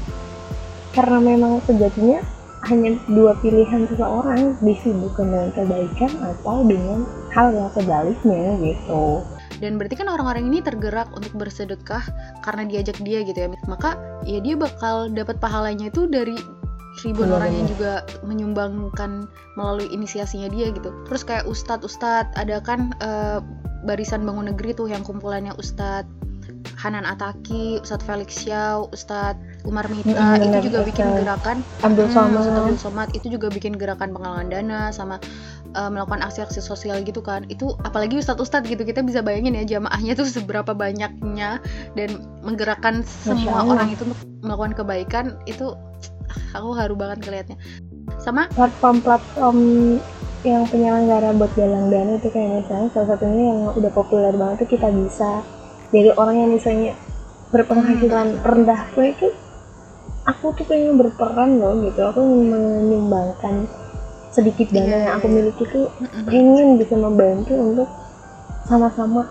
karena 0.94 1.22
memang 1.22 1.62
sejatinya 1.70 2.24
hanya 2.68 3.00
dua 3.08 3.38
pilihan 3.40 3.88
seseorang 3.88 4.60
disibukkan 4.60 5.32
dengan 5.32 5.50
kebaikan 5.56 6.12
atau 6.20 6.68
dengan 6.68 7.08
hal 7.32 7.56
yang 7.56 7.72
sebaliknya 7.72 8.60
gitu 8.60 9.24
dan 9.58 9.82
berarti 9.82 9.98
kan 9.98 10.08
orang-orang 10.08 10.48
ini 10.48 10.62
tergerak 10.62 11.10
untuk 11.18 11.34
bersedekah 11.34 12.06
karena 12.46 12.64
diajak 12.70 12.98
dia 13.02 13.26
gitu 13.26 13.36
ya 13.36 13.50
maka 13.66 13.98
ya 14.24 14.38
dia 14.38 14.54
bakal 14.54 15.10
dapat 15.10 15.42
pahalanya 15.42 15.90
itu 15.90 16.06
dari 16.06 16.38
ribuan 17.06 17.32
orang 17.32 17.52
yang 17.54 17.68
juga 17.70 18.04
menyumbangkan 18.28 19.30
melalui 19.56 19.88
inisiasinya 19.94 20.52
dia 20.52 20.74
gitu. 20.74 20.92
Terus 21.08 21.24
kayak 21.24 21.48
ustadz 21.48 21.86
ustadz 21.86 22.34
ada 22.36 22.60
kan 22.60 22.92
uh, 23.00 23.40
barisan 23.88 24.28
bangun 24.28 24.52
negeri 24.52 24.76
tuh 24.76 24.92
yang 24.92 25.06
kumpulannya 25.06 25.56
ustadz 25.56 26.10
Hanan 26.80 27.04
Ataki, 27.04 27.84
Ustadz 27.84 28.08
Felix 28.08 28.40
Xiao, 28.40 28.88
Ustadz 28.96 29.68
Umar 29.68 29.88
Mita. 29.92 30.16
Hmm, 30.16 30.40
itu 30.40 30.72
juga 30.72 30.88
bikin 30.88 31.08
gerakan. 31.12 31.60
Abdul 31.84 32.08
Somad. 32.12 32.40
Hmm, 32.40 32.56
Abdul 32.56 32.80
Somad. 32.80 33.10
Itu 33.12 33.28
juga 33.28 33.52
bikin 33.52 33.76
gerakan 33.76 34.16
penggalangan 34.16 34.48
dana 34.48 34.82
sama 34.96 35.20
uh, 35.76 35.90
melakukan 35.90 36.22
aksi-aksi 36.26 36.62
sosial 36.64 37.02
gitu 37.04 37.20
kan 37.20 37.46
itu 37.52 37.76
apalagi 37.86 38.18
ustadz-ustadz 38.18 38.70
gitu 38.70 38.82
kita 38.86 39.04
bisa 39.06 39.20
bayangin 39.20 39.58
ya 39.58 39.78
jamaahnya 39.78 40.14
tuh 40.18 40.26
seberapa 40.26 40.74
banyaknya 40.74 41.62
dan 41.94 42.10
menggerakkan 42.42 43.04
semua 43.06 43.66
orang 43.66 43.94
itu 43.94 44.06
untuk 44.08 44.20
melakukan 44.42 44.74
kebaikan 44.74 45.26
itu 45.46 45.76
aku 46.54 46.70
haru 46.78 46.96
banget 46.98 47.26
ngeliatnya. 47.26 47.58
Sama 48.22 48.50
platform-platform 48.54 49.58
yang 50.48 50.64
penyelenggara 50.72 51.36
buat 51.36 51.52
galang 51.54 51.92
dana 51.92 52.16
itu 52.16 52.32
kayak 52.32 52.64
misalnya 52.64 52.88
salah 52.96 53.08
satunya 53.16 53.44
yang 53.52 53.60
udah 53.76 53.92
populer 53.92 54.34
banget 54.34 54.66
tuh 54.66 54.70
kita 54.72 54.88
bisa. 54.90 55.44
Jadi 55.90 56.10
orang 56.16 56.36
yang 56.38 56.50
misalnya 56.54 56.94
berpenghasilan 57.50 58.40
hmm. 58.40 58.46
rendah 58.46 58.82
itu 59.04 59.28
aku 60.26 60.54
tuh 60.54 60.66
pengen 60.70 60.96
berperan 60.96 61.60
loh 61.60 61.76
gitu. 61.84 62.02
Aku 62.08 62.22
menyumbangkan 62.24 63.68
sedikit 64.30 64.70
dana 64.70 64.86
Iya, 64.86 64.98
yang 65.10 65.14
aku 65.18 65.28
iya. 65.28 65.36
miliki 65.36 65.64
tuh 65.74 65.86
ingin 66.30 66.78
bisa 66.78 66.96
membantu 66.96 67.54
untuk 67.58 67.90
sama-sama 68.70 69.26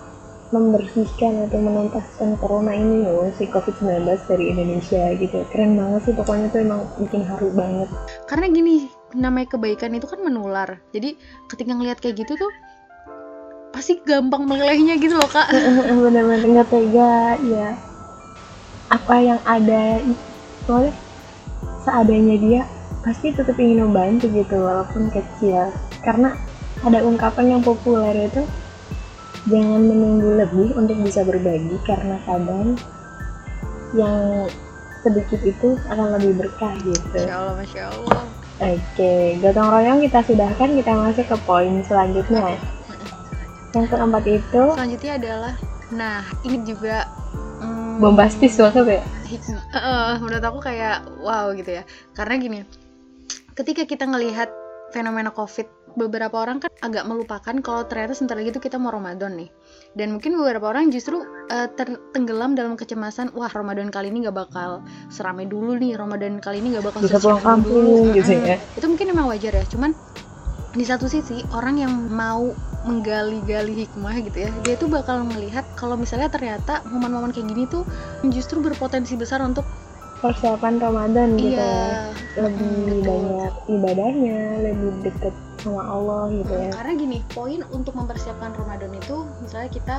membersihkan 0.48 1.44
atau 1.44 1.60
menuntaskan 1.60 2.40
corona 2.40 2.72
ini 2.72 3.04
loh 3.04 3.28
si 3.36 3.44
covid-19 3.52 4.08
dari 4.26 4.44
Indonesia 4.48 5.12
gitu. 5.20 5.44
Keren 5.52 5.76
banget 5.76 6.08
sih 6.08 6.14
pokoknya 6.16 6.48
tuh 6.48 6.60
emang 6.64 6.80
bikin 6.96 7.22
haru 7.28 7.52
banget. 7.52 7.88
Karena 8.24 8.48
gini 8.48 8.88
namanya 9.12 9.54
kebaikan 9.56 9.92
itu 9.92 10.08
kan 10.08 10.24
menular. 10.24 10.80
Jadi 10.96 11.20
ketika 11.52 11.70
ngelihat 11.76 12.00
kayak 12.00 12.24
gitu 12.24 12.40
tuh 12.40 12.52
pasti 13.76 14.00
gampang 14.00 14.48
melelehnya 14.48 14.96
gitu 14.96 15.20
loh 15.20 15.28
kak. 15.28 15.52
Bener-bener 16.08 16.48
nggak 16.48 16.68
tega 16.72 17.36
ya. 17.44 17.76
Apa 18.88 19.14
yang 19.20 19.40
ada 19.44 20.00
soalnya 20.64 20.96
seadanya 21.84 22.36
dia 22.40 22.62
pasti 23.02 23.32
tetap 23.32 23.56
ingin 23.56 23.88
membantu 23.88 24.28
gitu 24.30 24.56
walaupun 24.58 25.08
kecil. 25.12 25.72
Karena 26.02 26.34
ada 26.84 27.02
ungkapan 27.02 27.58
yang 27.58 27.62
populer 27.62 28.28
itu 28.30 28.42
jangan 29.48 29.80
menunggu 29.80 30.38
lebih 30.44 30.68
untuk 30.76 30.96
bisa 31.00 31.24
berbagi 31.24 31.76
karena 31.88 32.20
kadang 32.28 32.76
yang 33.96 34.46
sedikit 35.00 35.40
itu 35.40 35.80
akan 35.88 36.20
lebih 36.20 36.44
berkah 36.44 36.74
gitu. 36.84 37.16
Masya 37.16 37.34
allah 37.34 37.54
masya 37.56 37.82
allah. 37.88 38.24
Oke 38.58 39.38
gotong 39.38 39.70
royong 39.70 39.98
kita 40.02 40.20
sudahkan 40.26 40.68
kita 40.74 40.92
masuk 40.92 41.26
ke 41.30 41.36
poin 41.46 41.74
selanjutnya. 41.86 42.58
Yang 43.72 43.86
keempat 43.94 44.24
itu 44.26 44.62
selanjutnya 44.74 45.12
adalah 45.16 45.54
nah 45.88 46.20
ini 46.44 46.58
juga 46.68 47.08
mm, 47.64 47.96
bombastis 48.02 48.60
banget 48.60 49.00
ya 49.00 49.02
hikmah 49.28 49.64
Eh, 49.76 50.14
menurut 50.24 50.44
aku 50.44 50.58
kayak 50.64 51.04
wow 51.20 51.52
gitu 51.52 51.78
ya. 51.78 51.82
Karena 52.16 52.34
gini 52.40 52.60
ketika 53.58 53.82
kita 53.84 54.06
ngelihat 54.06 54.48
fenomena 54.94 55.34
covid 55.34 55.66
beberapa 55.98 56.38
orang 56.38 56.62
kan 56.62 56.70
agak 56.78 57.10
melupakan 57.10 57.58
kalau 57.58 57.82
ternyata 57.90 58.14
sebentar 58.14 58.38
lagi 58.38 58.54
tuh 58.54 58.62
kita 58.62 58.78
mau 58.78 58.94
Ramadan 58.94 59.34
nih. 59.34 59.50
Dan 59.98 60.14
mungkin 60.14 60.38
beberapa 60.38 60.70
orang 60.70 60.94
justru 60.94 61.26
eh, 61.50 61.66
tertenggelam 61.74 62.54
dalam 62.54 62.78
kecemasan 62.78 63.34
wah 63.34 63.50
Ramadan 63.50 63.90
kali 63.90 64.14
ini 64.14 64.24
nggak 64.24 64.36
bakal 64.36 64.86
seramai 65.10 65.50
dulu 65.50 65.74
nih 65.74 65.98
Ramadan 65.98 66.38
kali 66.38 66.62
ini 66.62 66.78
nggak 66.78 66.86
bakal 66.86 67.00
bisa 67.02 67.18
pulang 67.18 67.42
sesiap 67.42 67.58
dulu. 67.66 67.82
kampung 67.82 68.14
gitu 68.14 68.32
ya. 68.32 68.56
itu 68.78 68.86
mungkin 68.86 69.06
emang 69.10 69.26
wajar 69.26 69.52
ya. 69.58 69.64
Cuman 69.66 69.90
di 70.78 70.86
satu 70.86 71.10
sisi 71.10 71.42
orang 71.50 71.76
yang 71.76 71.90
mau 72.08 72.54
menggali-gali 72.86 73.84
hikmah 73.84 74.14
gitu 74.22 74.46
ya 74.46 74.50
dia 74.62 74.74
tuh 74.74 74.86
bakal 74.86 75.20
melihat 75.20 75.66
kalau 75.74 75.98
misalnya 75.98 76.30
ternyata 76.30 76.80
momen-momen 76.86 77.34
kayak 77.34 77.50
gini 77.50 77.66
tuh 77.66 77.82
justru 78.24 78.62
berpotensi 78.62 79.18
besar 79.18 79.42
untuk 79.42 79.66
persiapan 80.18 80.78
Ramadan 80.78 81.34
gitu 81.34 81.54
ya. 81.54 81.62
iya 81.62 81.74
lebih 82.38 82.66
Mm, 82.66 82.86
betul. 82.88 83.02
banyak 83.04 83.52
ibadahnya 83.68 84.38
lebih 84.62 84.90
deket 85.02 85.34
sama 85.58 85.82
Allah 85.84 86.22
gitu 86.32 86.52
ya. 86.52 86.70
Karena 86.70 86.92
gini 86.94 87.18
poin 87.28 87.60
untuk 87.68 87.94
mempersiapkan 87.94 88.50
Ramadan 88.52 88.94
itu 88.94 89.16
misalnya 89.38 89.70
kita 89.70 89.96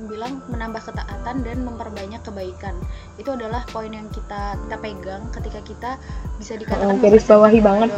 bilang 0.00 0.38
menambah 0.46 0.80
ketaatan 0.80 1.36
dan 1.42 1.58
memperbanyak 1.60 2.22
kebaikan. 2.22 2.74
Itu 3.14 3.34
adalah 3.34 3.66
poin 3.68 3.90
yang 3.90 4.06
kita 4.08 4.54
kita 4.56 4.76
pegang 4.78 5.22
ketika 5.30 5.60
kita 5.62 5.90
bisa 6.38 6.54
dikatakan 6.54 6.94
Oh, 6.94 6.98
garis 7.00 7.26
bawahi 7.26 7.58
banget. 7.60 7.90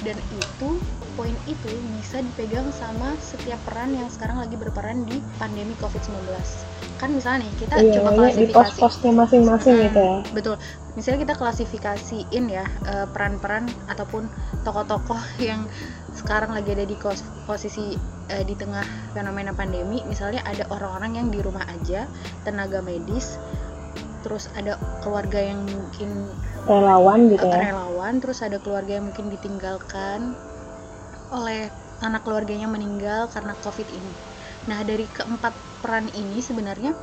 Dan 0.00 0.16
itu 0.16 0.68
poin 1.14 1.34
itu 1.46 1.70
bisa 1.90 2.20
dipegang 2.20 2.68
sama 2.70 3.14
setiap 3.18 3.62
peran 3.62 3.94
yang 3.94 4.10
sekarang 4.10 4.38
lagi 4.38 4.54
berperan 4.54 5.06
di 5.06 5.18
pandemi 5.34 5.74
COVID-19 5.78 6.26
kan 6.94 7.10
misalnya 7.10 7.46
nih 7.46 7.52
kita 7.58 7.74
iya 7.76 7.92
coba 7.96 8.10
pokoknya 8.10 8.32
di 8.34 8.46
klasifikasi. 8.46 8.54
pos-posnya 8.54 9.10
masing-masing 9.12 9.74
Mm, 9.74 9.84
gitu 9.84 10.00
ya. 10.00 10.16
Betul. 10.30 10.56
Misalnya 10.94 11.18
kita 11.26 11.34
klasifikasiin 11.34 12.44
ya 12.46 12.64
eh, 12.86 13.06
peran-peran 13.10 13.66
ataupun 13.86 14.30
tokoh-tokoh 14.62 15.18
yang 15.42 15.66
sekarang 16.14 16.54
lagi 16.54 16.70
ada 16.70 16.86
di 16.86 16.94
kos- 16.94 17.26
posisi 17.44 17.98
eh, 18.30 18.44
di 18.46 18.54
tengah 18.54 18.84
fenomena 19.10 19.50
pandemi. 19.50 20.06
Misalnya 20.06 20.46
ada 20.46 20.64
orang-orang 20.70 21.18
yang 21.18 21.28
di 21.28 21.42
rumah 21.42 21.66
aja 21.66 22.06
tenaga 22.46 22.78
medis 22.80 23.36
terus 24.22 24.48
ada 24.56 24.80
keluarga 25.04 25.36
yang 25.36 25.60
mungkin 25.68 26.30
relawan 26.64 27.28
gitu 27.28 27.44
ya. 27.44 27.60
Relawan 27.60 28.22
terus 28.22 28.40
ada 28.40 28.56
keluarga 28.56 28.96
yang 28.96 29.12
mungkin 29.12 29.28
ditinggalkan 29.28 30.32
oleh 31.34 31.66
anak 32.00 32.22
keluarganya 32.22 32.70
meninggal 32.70 33.26
karena 33.30 33.58
covid 33.60 33.88
ini. 33.90 34.12
Nah 34.70 34.86
dari 34.86 35.10
keempat 35.10 35.82
peran 35.82 36.08
ini 36.14 36.38
sebenarnya 36.40 36.94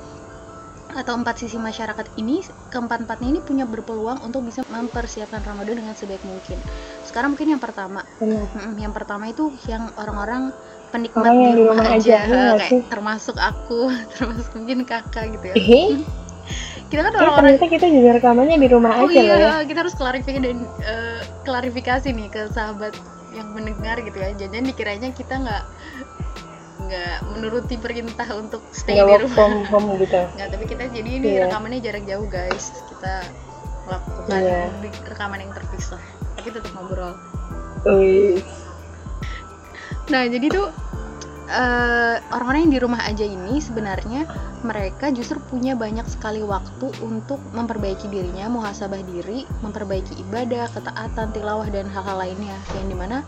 atau 0.91 1.15
empat 1.15 1.39
sisi 1.39 1.55
masyarakat 1.55 2.19
ini 2.19 2.43
keempat 2.67 3.07
empatnya 3.07 3.27
ini 3.31 3.39
punya 3.39 3.63
berpeluang 3.63 4.19
untuk 4.27 4.43
bisa 4.43 4.59
mempersiapkan 4.67 5.39
Ramadan 5.39 5.79
dengan 5.79 5.95
sebaik 5.95 6.23
mungkin. 6.27 6.59
Sekarang 7.07 7.35
mungkin 7.35 7.55
yang 7.55 7.61
pertama. 7.63 8.03
Yang 8.75 8.93
pertama 8.95 9.31
itu 9.31 9.55
yang 9.71 9.87
orang-orang 9.95 10.51
penikmat 10.91 11.23
Orang 11.23 11.37
yang 11.39 11.55
di 11.55 11.63
rumah, 11.63 11.85
aja, 11.87 12.17
iya 12.27 12.39
nggak 12.51 12.57
kayak 12.59 12.83
termasuk 12.91 13.37
aku 13.39 13.79
termasuk 14.19 14.51
mungkin 14.59 14.83
kakak 14.83 15.31
gitu 15.39 15.45
ya. 15.47 15.55
Eh 15.55 15.89
kita 16.91 17.07
kan 17.07 17.11
eh, 17.15 17.19
orang-orang 17.23 17.55
ternyata 17.55 17.65
kita 17.71 17.87
juga 17.87 18.09
rekamannya 18.19 18.57
di 18.59 18.67
rumah 18.67 18.91
Oh 18.99 19.07
aja 19.07 19.19
loh 19.23 19.23
ya. 19.23 19.39
iya, 19.39 19.53
kita 19.63 19.79
harus 19.87 19.95
klarifikasi 19.95 20.39
dan 20.43 20.57
eh, 20.83 21.21
klarifikasi 21.47 22.07
nih 22.11 22.27
ke 22.27 22.41
sahabat 22.51 22.91
yang 23.31 23.47
mendengar 23.51 23.99
gitu 23.99 24.15
ya. 24.15 24.31
Jangan 24.33 24.63
dikiranya 24.65 25.09
kita 25.11 25.35
nggak 25.37 25.63
nggak 26.81 27.17
menuruti 27.29 27.75
perintah 27.77 28.27
untuk 28.33 28.65
stay 28.71 28.97
di 28.97 29.15
rumah. 29.17 29.31
from 29.31 29.63
home 29.65 29.95
gitu 29.95 30.17
Nggak, 30.35 30.47
tapi 30.49 30.63
kita 30.65 30.83
jadi 30.89 31.09
ini 31.13 31.27
Iya. 31.31 31.47
rekamannya 31.47 31.79
jarak 31.79 32.03
jauh 32.03 32.27
guys. 32.27 32.65
Kita 32.85 33.13
melakukan 33.81 34.39
di- 34.81 35.03
rekaman 35.05 35.39
yang 35.39 35.51
terpisah, 35.51 36.01
tapi 36.35 36.47
tetap 36.49 36.71
ngobrol. 36.73 37.15
Nah, 40.07 40.27
jadi 40.27 40.45
tuh 40.47 40.67
eh, 41.51 42.15
orang-orang 42.31 42.67
yang 42.67 42.73
di 42.73 42.81
rumah 42.81 43.01
aja 43.03 43.27
ini 43.27 43.59
sebenarnya 43.59 44.23
mereka 44.63 45.11
justru 45.11 45.43
punya 45.51 45.75
banyak 45.75 46.07
sekali 46.07 46.39
waktu 46.39 46.87
untuk 47.03 47.43
memperbaiki 47.51 48.07
dirinya, 48.07 48.47
muhasabah 48.47 49.03
diri, 49.03 49.43
memperbaiki 49.59 50.15
ibadah, 50.23 50.71
ketaatan, 50.71 51.35
tilawah 51.35 51.67
dan 51.67 51.91
hal-hal 51.91 52.17
lainnya 52.17 52.55
yang 52.79 52.87
di 52.87 52.95
mana 52.95 53.27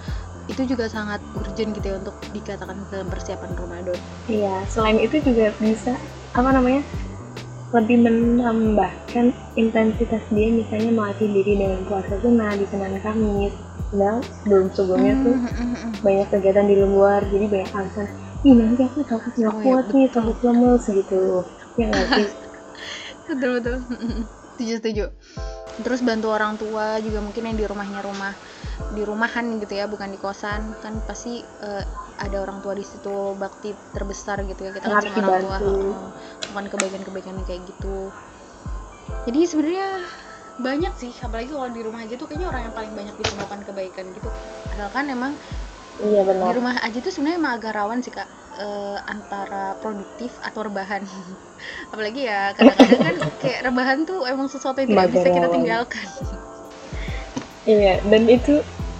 itu 0.51 0.67
juga 0.67 0.91
sangat 0.91 1.23
urgent 1.39 1.71
gitu 1.71 1.87
ya 1.87 1.95
untuk 2.03 2.15
dikatakan 2.35 2.75
dalam 2.91 3.07
persiapan 3.07 3.51
Ramadan. 3.55 3.95
iya 4.27 4.59
selain 4.67 4.99
itu 4.99 5.23
juga 5.23 5.55
bisa 5.55 5.95
apa 6.35 6.49
namanya 6.51 6.83
lebih 7.73 8.05
menambahkan 8.05 9.33
intensitas 9.57 10.21
dia 10.29 10.51
misalnya 10.53 10.93
melatih 10.93 11.25
diri 11.25 11.57
dengan 11.57 11.81
puasa 11.89 12.21
sunnah 12.21 12.53
di 12.53 12.69
Senin 12.69 13.01
Kamis 13.01 13.55
padahal 13.93 14.19
sebelum 14.41 14.67
sebelumnya 14.73 15.13
tuh 15.21 15.37
Hmm, 15.37 15.45
hmm, 15.45 15.75
hmm. 15.77 15.93
banyak 16.03 16.27
kegiatan 16.33 16.65
di 16.65 16.75
luar 16.81 17.21
jadi 17.29 17.45
banyak 17.47 17.71
alasan 17.77 18.07
ih 18.43 18.55
nanti 18.59 18.81
aku 18.89 18.99
takut 19.07 19.31
nggak 19.39 19.55
Oh 19.55 19.61
iya, 19.63 19.71
kuat 19.71 19.85
nih 19.95 20.07
takut 20.11 20.37
lemes 20.43 20.83
gitu. 20.89 21.21
Ya 21.79 21.85
nggak 21.87 22.07
sih? 22.17 22.27
Betul 23.29 23.51
betul. 23.59 23.77
Setuju 24.53 24.73
setuju. 24.81 25.05
Terus 25.81 26.01
bantu 26.05 26.27
orang 26.29 26.53
tua 26.61 27.01
juga 27.01 27.19
mungkin 27.23 27.43
yang 27.49 27.57
di 27.57 27.65
rumahnya 27.65 27.99
rumah 28.05 28.33
di 28.93 29.01
rumahan 29.01 29.45
gitu 29.63 29.73
ya 29.73 29.85
bukan 29.89 30.09
di 30.13 30.19
kosan. 30.21 30.75
Kan 30.83 31.01
pasti 31.07 31.41
eh, 31.41 31.85
ada 32.19 32.37
orang 32.45 32.61
tua 32.61 32.73
di 32.77 32.85
situ 32.85 33.33
bakti 33.39 33.73
terbesar 33.95 34.45
gitu 34.45 34.61
ya 34.69 34.71
kita 34.75 34.87
kan 34.91 35.01
sama 35.01 35.17
orang 35.23 35.41
tua. 35.41 35.57
bukan 36.51 36.65
kebaikan-kebaikan 36.69 37.35
kayak 37.47 37.61
gitu. 37.73 38.13
Jadi 39.23 39.39
sebenarnya 39.47 39.87
banyak 40.61 40.93
sih 41.01 41.11
apalagi 41.25 41.49
kalau 41.49 41.69
di 41.73 41.81
rumah 41.81 42.05
aja 42.05 42.13
tuh 42.13 42.29
kayaknya 42.29 42.47
orang 42.53 42.61
yang 42.69 42.75
paling 42.77 42.93
banyak 42.93 43.15
bisa 43.17 43.31
melakukan 43.33 43.61
kebaikan 43.65 44.05
gitu. 44.13 44.29
Asalkan 44.77 45.09
emang 45.09 45.33
iya 46.01 46.21
di 46.21 46.27
benar 46.29 46.53
rumah 46.53 46.75
aja 46.81 46.97
tuh 47.01 47.11
sebenarnya 47.13 47.37
emang 47.41 47.53
agak 47.57 47.73
rawan 47.73 47.99
sih 48.05 48.13
kak 48.13 48.29
eh, 48.61 48.97
antara 49.09 49.73
produktif 49.81 50.37
atau 50.45 50.69
rebahan. 50.69 51.01
Apalagi 51.93 52.29
ya 52.29 52.53
kadang-kadang 52.53 53.01
kan 53.01 53.15
kayak 53.41 53.59
rebahan 53.65 53.99
tuh 54.05 54.29
emang 54.29 54.45
sesuatu 54.45 54.77
yang 54.81 54.93
tidak 54.93 55.09
bisa 55.09 55.27
kita 55.33 55.47
tinggalkan. 55.49 56.05
Iya 57.63 57.93
dan 58.05 58.23
itu 58.29 58.59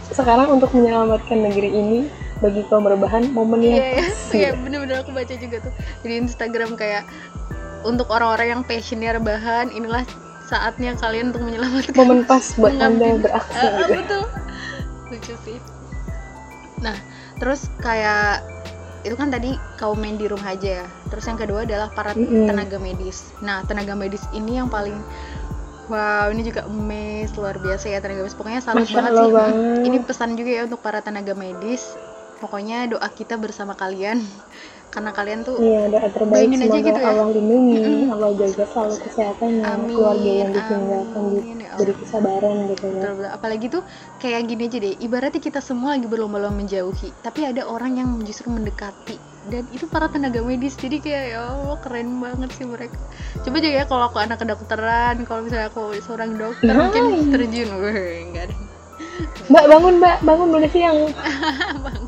sekarang 0.10 0.48
untuk 0.58 0.74
menyelamatkan 0.74 1.38
negeri 1.38 1.70
ini 1.70 2.00
bagi 2.44 2.62
kaum 2.68 2.84
berbahan 2.84 3.32
momen 3.32 3.64
yang 3.64 3.80
iya 3.80 3.88
iya. 3.88 4.04
pas 4.04 4.20
iya 4.36 4.50
bener-bener 4.52 5.00
aku 5.00 5.16
baca 5.16 5.32
juga 5.32 5.64
tuh 5.64 5.74
di 6.04 6.20
Instagram 6.20 6.76
kayak 6.76 7.08
untuk 7.88 8.12
orang-orang 8.12 8.60
yang 8.60 8.62
passionnya 8.68 9.16
rebahan 9.16 9.72
inilah 9.72 10.04
saatnya 10.44 10.94
kalian 11.00 11.32
untuk 11.32 11.44
menyelamatkan 11.48 11.96
momen 11.96 12.28
pas 12.28 12.44
buat 12.56 12.76
anda 12.86 13.16
beraksi. 13.18 13.56
Ah, 13.58 13.88
gitu 13.88 13.94
betul. 13.98 14.24
Lucu 15.10 15.34
sih. 15.46 15.58
Nah 16.84 16.98
terus 17.40 17.68
kayak 17.80 18.44
itu 19.04 19.16
kan 19.20 19.28
tadi 19.28 19.56
kaum 19.76 20.00
main 20.00 20.16
di 20.16 20.28
rumah 20.28 20.56
aja 20.56 20.84
ya. 20.84 20.86
Terus 21.12 21.28
yang 21.28 21.40
kedua 21.40 21.64
adalah 21.68 21.92
para 21.92 22.16
Mm-mm. 22.16 22.48
tenaga 22.48 22.80
medis. 22.80 23.32
Nah 23.40 23.64
tenaga 23.64 23.96
medis 23.96 24.24
ini 24.32 24.60
yang 24.60 24.68
paling 24.68 24.96
wow 25.92 26.32
ini 26.32 26.40
juga 26.48 26.64
amazed 26.64 27.36
luar 27.36 27.60
biasa 27.60 27.92
ya 27.92 28.00
tenaga 28.00 28.24
medis. 28.24 28.36
Pokoknya 28.36 28.60
salut 28.64 28.84
Masya 28.88 28.96
banget 28.96 29.12
Allah 29.12 29.24
sih 29.24 29.34
banget. 29.36 29.56
ini 29.88 29.98
pesan 30.04 30.30
juga 30.36 30.52
ya 30.52 30.62
untuk 30.68 30.80
para 30.80 31.00
tenaga 31.00 31.36
medis. 31.36 31.96
Pokoknya 32.40 32.92
doa 32.92 33.08
kita 33.08 33.40
bersama 33.40 33.72
kalian 33.76 34.20
karena 34.94 35.12
kalian 35.12 35.40
tuh 35.42 35.58
Iya, 35.58 35.82
doa 35.90 36.08
terbaik 36.14 36.48
aja 36.48 36.58
semoga 36.62 36.78
gitu 36.86 37.00
ya. 37.02 37.10
Allah 37.10 37.28
lindungi, 37.34 37.76
Mm-mm. 37.82 38.14
Allah 38.14 38.30
jaga 38.38 38.64
selalu 38.70 38.96
kesehatannya, 39.04 39.64
Amin, 39.66 39.90
keluarga 39.98 40.32
yang 40.42 40.52
ditinggalkan 40.54 41.22
amin, 41.26 41.58
ya 41.66 41.72
diberi 41.74 41.94
kesabaran 41.98 42.56
gitu 42.70 42.86
ya. 42.86 42.94
Betul, 42.94 43.12
betul. 43.18 43.30
apalagi 43.34 43.66
tuh 43.74 43.84
kayak 44.22 44.42
gini 44.46 44.62
aja 44.70 44.78
deh 44.78 44.94
ibaratnya 45.02 45.42
kita 45.42 45.60
semua 45.60 45.90
lagi 45.98 46.06
berlomba-lomba 46.06 46.54
menjauhi 46.54 47.10
tapi 47.26 47.40
ada 47.50 47.66
orang 47.66 47.98
yang 47.98 48.10
justru 48.22 48.48
mendekati 48.54 49.18
dan 49.44 49.68
itu 49.76 49.86
para 49.92 50.08
tenaga 50.08 50.40
medis 50.40 50.78
jadi 50.80 50.98
kayak 51.04 51.26
ya 51.36 51.40
Allah 51.52 51.76
keren 51.84 52.16
banget 52.24 52.50
sih 52.56 52.64
mereka 52.64 52.96
coba 53.44 53.56
aja 53.60 53.70
ya 53.76 53.84
kalau 53.84 54.04
aku 54.08 54.18
anak 54.24 54.38
kedokteran 54.40 55.16
kalau 55.28 55.42
misalnya 55.44 55.68
aku 55.68 56.00
seorang 56.00 56.32
dokter 56.40 56.72
Nah. 56.72 56.80
mungkin 56.80 57.04
terjun 57.34 57.70
Weh, 57.82 58.24
enggak 58.24 58.44
ada 58.48 58.56
Mbak 59.52 59.66
bangun 59.68 59.94
mbak, 60.00 60.18
bangun 60.24 60.50
udah 60.56 60.72
siang. 60.72 60.98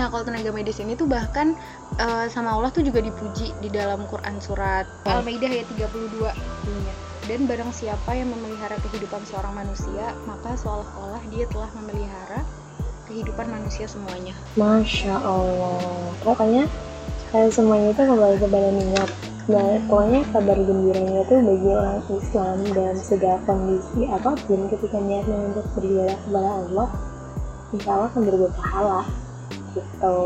nah 0.00 0.08
nah 0.08 0.16
kalau 0.16 0.24
tenaga 0.24 0.48
medis 0.48 0.80
ini 0.80 0.96
tuh 0.96 1.04
bahkan 1.04 1.52
eh, 2.00 2.24
sama 2.32 2.56
Allah 2.56 2.72
tuh 2.72 2.80
juga 2.80 3.04
dipuji 3.04 3.52
di 3.60 3.68
dalam 3.68 4.08
Quran 4.08 4.40
surat 4.40 4.88
Al-Maidah 5.04 5.52
ayat 5.52 5.68
32 5.76 6.24
bunyinya 6.64 6.94
dan 7.28 7.44
barang 7.44 7.68
siapa 7.68 8.16
yang 8.16 8.32
memelihara 8.32 8.80
kehidupan 8.80 9.20
seorang 9.28 9.52
manusia 9.52 10.16
maka 10.24 10.56
seolah-olah 10.56 11.20
dia 11.28 11.44
telah 11.52 11.68
memelihara 11.76 12.40
kehidupan 13.12 13.44
manusia 13.52 13.84
semuanya 13.84 14.32
Masya 14.56 15.20
Allah. 15.20 16.16
Pokoknya 16.24 16.64
kayak 17.28 17.52
semuanya 17.52 17.92
itu 17.92 18.00
kembali 18.00 18.36
kepada 18.40 18.68
niat. 18.72 19.10
Dan 19.50 19.84
pokoknya 19.84 20.20
kabar 20.32 20.58
gembiranya 20.62 21.26
itu 21.26 21.34
bagi 21.42 21.70
orang 21.74 22.00
Islam 22.06 22.56
dalam 22.70 22.96
segala 23.02 23.38
kondisi 23.44 24.06
apa 24.08 24.32
pun 24.48 24.64
ketika 24.70 24.96
niatnya 24.96 25.36
untuk 25.50 25.66
beribadah 25.74 26.16
kepada 26.22 26.50
Allah, 26.54 26.88
insya 27.74 27.90
Allah 27.98 28.08
akan 28.14 28.22
berbuat 28.30 28.52
pahala. 28.56 29.02
Gitu. 29.74 30.16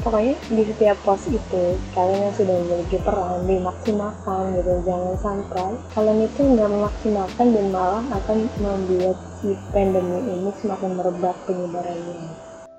Pokoknya 0.00 0.32
di 0.48 0.62
setiap 0.64 0.96
pos 1.04 1.28
itu 1.28 1.64
kalian 1.92 2.20
yang 2.24 2.34
sudah 2.34 2.56
memiliki 2.64 2.96
peran 3.04 3.44
dimaksimalkan 3.44 4.56
gitu. 4.56 4.72
Jangan 4.88 5.14
sampai 5.20 5.76
kalian 5.92 6.24
itu 6.24 6.40
nggak 6.40 6.70
memaksimalkan 6.72 7.46
dan 7.52 7.66
malah 7.68 8.04
akan 8.08 8.38
membuat 8.64 9.16
si 9.40 9.52
pandemi 9.68 10.24
ini 10.24 10.50
semakin 10.56 10.96
merebak 10.96 11.36
penyebarannya. 11.44 12.16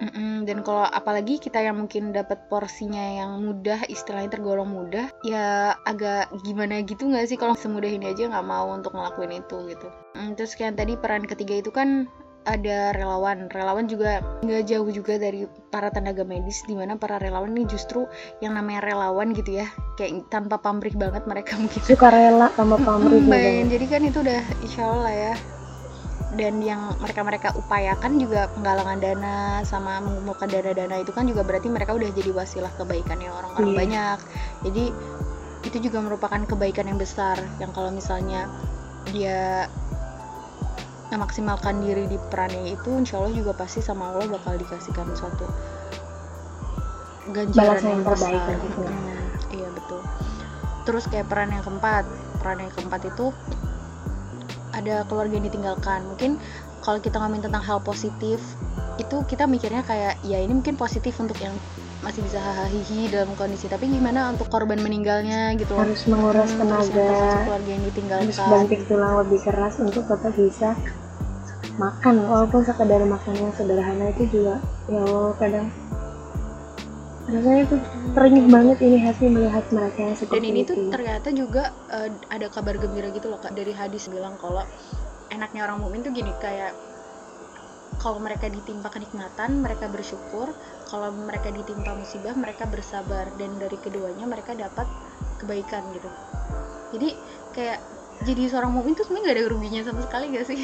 Mm-mm, 0.01 0.50
dan 0.50 0.65
kalau 0.65 0.82
apalagi 0.89 1.38
kita 1.38 1.62
yang 1.62 1.77
mungkin 1.77 2.10
dapat 2.10 2.50
porsinya 2.50 3.22
yang 3.22 3.38
mudah 3.46 3.86
istilahnya 3.86 4.34
tergolong 4.34 4.74
mudah 4.74 5.13
ya 5.22 5.77
agak 5.86 6.34
gimana 6.41 6.82
gitu 6.82 7.06
nggak 7.06 7.30
sih 7.30 7.38
kalau 7.38 7.53
semudah 7.53 7.86
ini 7.86 8.10
aja 8.10 8.25
nggak 8.25 8.50
mau 8.50 8.74
untuk 8.74 8.98
ngelakuin 8.98 9.46
itu 9.46 9.58
gitu 9.70 9.94
Mm, 10.12 10.36
terus 10.36 10.60
kayak 10.60 10.75
tadi 10.75 11.00
peran 11.00 11.24
ketiga 11.24 11.63
itu 11.63 11.72
kan 11.72 12.10
ada 12.42 12.90
relawan. 12.92 13.46
Relawan 13.48 13.86
juga 13.86 14.22
nggak 14.42 14.64
jauh 14.66 14.90
juga 14.90 15.16
dari 15.16 15.46
para 15.70 15.90
tenaga 15.90 16.26
medis 16.26 16.66
di 16.66 16.74
mana 16.74 16.98
para 16.98 17.22
relawan 17.22 17.54
ini 17.54 17.70
justru 17.70 18.10
yang 18.42 18.58
namanya 18.58 18.82
relawan 18.82 19.30
gitu 19.32 19.62
ya 19.62 19.70
kayak 19.94 20.26
tanpa 20.28 20.58
pamrih 20.58 20.94
banget 20.94 21.24
mereka 21.26 21.54
mungkin. 21.62 21.82
Suka 21.82 22.10
rela 22.10 22.50
sama 22.54 22.78
pamrih 22.78 23.22
Hmm, 23.22 23.70
jadi 23.70 23.86
kan 23.86 24.02
itu 24.02 24.20
udah 24.20 24.42
insya 24.62 24.90
Allah 24.90 25.02
lah 25.06 25.16
ya. 25.16 25.34
Dan 26.32 26.64
yang 26.64 26.96
mereka-mereka 27.04 27.52
upayakan 27.60 28.16
juga 28.16 28.48
penggalangan 28.56 29.04
dana 29.04 29.36
sama 29.68 30.00
mengumpulkan 30.00 30.48
dana-dana 30.48 31.04
itu 31.04 31.12
kan 31.12 31.28
juga 31.28 31.44
berarti 31.44 31.68
mereka 31.68 31.92
udah 31.92 32.08
jadi 32.08 32.32
wasilah 32.32 32.72
kebaikannya 32.80 33.28
orang-orang 33.28 33.70
Iya. 33.70 33.80
banyak. 33.84 34.18
Jadi 34.64 34.84
itu 35.62 35.78
juga 35.84 36.00
merupakan 36.00 36.40
kebaikan 36.48 36.88
yang 36.88 36.96
besar. 36.96 37.36
Yang 37.60 37.72
kalau 37.76 37.92
misalnya 37.92 38.48
dia 39.12 39.68
memaksimalkan 41.12 41.84
diri 41.84 42.08
di 42.08 42.15
perannya 42.32 42.72
itu 42.72 42.89
insya 42.96 43.20
Allah 43.20 43.36
juga 43.36 43.51
pasti 43.51 43.84
sama 43.84 44.15
Allah 44.15 44.32
bakal 44.32 44.56
dikasihkan 44.56 45.12
suatu 45.12 45.46
ganjaran 47.36 47.84
yang 47.84 48.01
terbaik 48.01 48.39
besar. 48.39 48.56
nantinya. 48.56 48.89
Mm, 48.89 49.25
iya 49.51 49.70
betul 49.75 50.01
terus 50.88 51.03
kayak 51.12 51.27
peran 51.30 51.51
yang 51.51 51.63
keempat 51.68 52.03
peran 52.41 52.58
yang 52.63 52.72
keempat 52.74 53.01
itu 53.12 53.30
ada 54.72 55.03
keluarga 55.06 55.36
yang 55.36 55.46
ditinggalkan 55.46 56.08
mungkin 56.08 56.39
kalau 56.82 56.98
kita 56.98 57.22
ngomongin 57.22 57.51
tentang 57.51 57.62
hal 57.62 57.84
positif 57.84 58.39
itu 59.01 59.17
kita 59.25 59.43
mikirnya 59.46 59.81
kayak 59.81 60.22
ya 60.22 60.38
ini 60.38 60.53
mungkin 60.53 60.75
positif 60.75 61.17
untuk 61.17 61.37
yang 61.37 61.57
masih 62.01 62.22
bisa 62.22 62.37
hahihi 62.37 63.09
dalam 63.09 63.33
kondisi 63.35 63.66
tapi 63.66 63.85
gimana 63.85 64.29
untuk 64.29 64.50
korban 64.50 64.77
meninggalnya 64.77 65.53
gitu 65.53 65.74
harus 65.75 66.05
menguras 66.05 66.50
Hmm, 66.51 66.66
tenaga. 66.66 67.46
keluarga 67.46 67.70
yang 67.70 67.83
ditinggalkan. 67.83 68.25
Harus 68.25 68.42
banting 68.42 68.81
tulang 68.85 69.14
lebih 69.22 69.40
keras 69.40 69.75
untuk 69.77 70.03
tetap 70.05 70.33
bisa 70.33 70.70
makan. 71.74 72.16
Walaupun 72.25 72.61
sekadar 72.61 73.01
makan 73.03 73.33
yang 73.35 73.53
sederhana 73.53 74.05
itu 74.09 74.24
juga 74.29 74.55
ya 74.85 75.00
Allah 75.00 75.33
kadang 75.37 75.68
rasanya 77.24 77.64
tuh 77.64 77.79
terenyuh 78.11 78.48
banget 78.50 78.77
ini 78.81 78.98
hati 79.00 79.25
melihat 79.25 79.64
mereka 79.72 80.00
yang 80.03 80.16
seperti 80.18 80.35
dan 80.35 80.44
ini 80.44 80.59
itu. 80.59 80.68
tuh 80.68 80.77
ternyata 80.90 81.29
juga 81.31 81.64
eh, 81.87 82.09
ada 82.27 82.48
kabar 82.50 82.75
gembira 82.75 83.07
gitu 83.07 83.31
loh 83.31 83.40
kak 83.40 83.53
dari 83.53 83.72
hadis 83.72 84.09
bilang 84.11 84.35
kalau 84.35 84.66
enaknya 85.29 85.64
orang 85.64 85.79
mukmin 85.79 86.03
tuh 86.03 86.11
gini 86.11 86.33
kayak 86.37 86.75
kalau 88.00 88.22
mereka 88.24 88.48
ditimpa 88.48 88.88
kenikmatan 88.88 89.60
mereka 89.60 89.92
bersyukur. 89.92 90.54
Kalau 90.88 91.12
mereka 91.12 91.51
ditimpa 91.51 91.92
musibah 91.98 92.32
mereka 92.38 92.70
bersabar. 92.70 93.27
Dan 93.36 93.60
dari 93.60 93.75
keduanya 93.82 94.24
mereka 94.24 94.56
dapat 94.56 94.88
kebaikan 95.42 95.84
gitu. 95.92 96.10
Jadi 96.96 97.10
kayak 97.51 97.80
jadi 98.22 98.54
seorang 98.54 98.72
mukmin 98.72 98.94
tuh 98.94 99.10
sebenarnya 99.10 99.34
gak 99.34 99.38
ada 99.38 99.46
ruginya 99.50 99.82
sama 99.84 100.01
sekali 100.06 100.25
gak 100.38 100.46
sih? 100.48 100.60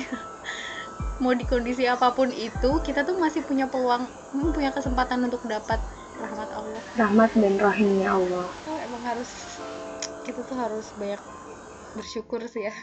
Mau 1.23 1.33
di 1.33 1.49
kondisi 1.49 1.89
apa 1.89 2.13
pun 2.13 2.29
itu 2.29 2.69
kita 2.85 3.01
tuh 3.01 3.17
masih 3.17 3.41
punya 3.41 3.65
peluang 3.65 4.05
hmm, 4.05 4.53
punya 4.53 4.69
kesempatan 4.69 5.25
untuk 5.25 5.41
dapat 5.49 5.81
rahmat 6.21 6.49
Allah. 6.53 6.81
Rahmat 6.93 7.31
dan 7.33 7.57
rahimnya 7.57 8.13
Allah. 8.13 8.45
Oh, 8.45 8.77
emang 8.77 9.01
harus 9.01 9.29
kita 10.21 10.45
tuh 10.45 10.57
harus 10.59 10.93
banyak 11.01 11.21
bersyukur 11.97 12.43
sih 12.45 12.69
ya 12.69 12.75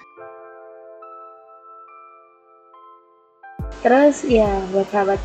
terus 3.84 4.24
ya 4.24 4.48
buat 4.72 4.88
sahabat 4.88 5.20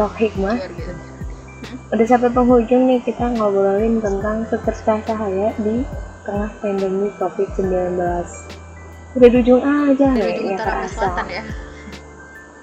Tok 0.00 0.16
Hikmah 0.16 0.58
udah 1.92 2.06
sampai 2.08 2.32
penghujung 2.32 2.88
nih 2.88 3.04
kita 3.04 3.36
ngobrolin 3.36 4.00
tentang 4.00 4.48
seterusnya 4.48 5.04
cahaya 5.04 5.52
di 5.60 5.84
tengah 6.24 6.50
pandemi 6.64 7.12
COVID-19 7.20 8.00
udah 9.10 9.28
di 9.28 9.36
ujung 9.44 9.60
aja 9.60 10.08
dari 10.16 10.40
ya, 10.40 10.54
ya 10.54 10.58
kerasa. 10.62 11.08
ya. 11.28 11.42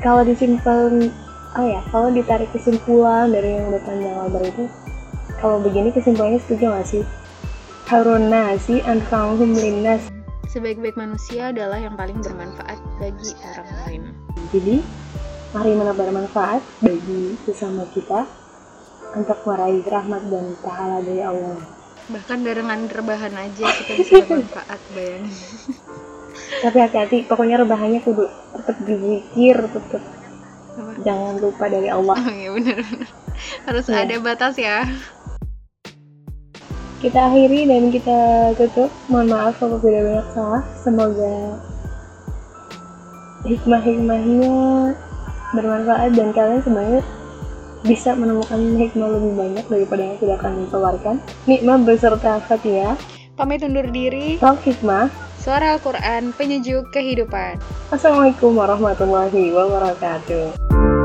Kalau 0.02 0.26
disimpel 0.26 1.14
oh 1.54 1.66
ya 1.70 1.82
kalau 1.94 2.10
ditarik 2.10 2.50
kesimpulan 2.50 3.30
dari 3.30 3.62
yang 3.62 3.70
udah 3.70 3.82
panjang 3.86 4.16
lebar 4.18 4.44
itu 4.50 4.66
kalau 5.38 5.62
begini 5.62 5.94
kesimpulannya 5.94 6.42
setuju 6.42 6.74
gak 6.74 6.88
sih? 6.90 7.04
Haruna 7.86 8.58
si 8.58 8.82
anfa'uhum 8.82 9.54
linnas 9.54 10.17
sebaik-baik 10.48 10.96
manusia 10.96 11.52
adalah 11.52 11.78
yang 11.78 11.94
paling 11.94 12.18
bermanfaat 12.18 12.80
bagi 12.98 13.32
orang 13.46 13.70
lain. 13.78 14.02
Jadi 14.50 14.76
mari 15.52 15.72
menebar 15.74 16.10
manfaat 16.10 16.64
bagi 16.80 17.36
sesama 17.44 17.84
kita 17.92 18.24
untuk 19.14 19.40
meraih 19.44 19.84
rahmat 19.84 20.24
dan 20.28 20.46
pahala 20.60 20.98
dari 21.00 21.22
Allah. 21.22 21.60
Bahkan 22.08 22.40
dengan 22.42 22.80
rebahan 22.88 23.36
aja 23.36 23.66
kita 23.68 23.92
bisa 23.94 24.14
bermanfaat 24.24 24.80
bayangin. 24.92 25.36
Tapi 26.64 26.78
hati-hati 26.80 27.18
pokoknya 27.26 27.60
rebahannya 27.60 28.00
kudu 28.00 28.24
tetap 28.54 28.78
berzikir 28.80 29.58
tetap 29.58 30.04
Apa? 30.78 30.92
jangan 31.02 31.34
lupa 31.38 31.66
dari 31.68 31.90
Allah. 31.90 32.16
Oh 32.16 32.32
iya 32.32 32.50
bener 32.52 32.80
harus 33.70 33.86
Iya. 33.86 34.02
ada 34.02 34.16
batas 34.18 34.58
ya 34.58 34.82
kita 36.98 37.30
akhiri 37.30 37.70
dan 37.70 37.94
kita 37.94 38.20
tutup. 38.58 38.90
Mohon 39.10 39.28
maaf 39.34 39.54
kalau 39.62 39.78
tidak 39.82 40.02
banyak 40.06 40.28
salah. 40.34 40.64
Semoga 40.82 41.36
hikmah-hikmahnya 43.46 44.56
bermanfaat 45.56 46.12
dan 46.18 46.30
kalian 46.36 46.62
sebenarnya 46.66 47.04
bisa 47.86 48.12
menemukan 48.18 48.60
hikmah 48.76 49.10
lebih 49.16 49.34
banyak 49.38 49.66
daripada 49.70 50.02
yang 50.02 50.18
sudah 50.18 50.38
kami 50.42 50.62
keluarkan. 50.68 51.16
Nikmah 51.46 51.78
beserta 51.86 52.42
Fatia 52.44 52.98
pamit 53.38 53.62
undur 53.62 53.86
diri. 53.94 54.42
Talk 54.42 54.66
Hikmah. 54.66 55.14
Suara 55.38 55.78
Al-Quran 55.78 56.36
penyejuk 56.36 56.92
kehidupan. 56.92 57.62
Assalamualaikum 57.94 58.52
warahmatullahi 58.58 59.54
wabarakatuh 59.56 60.97